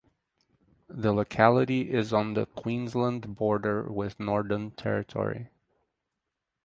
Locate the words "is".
1.91-2.11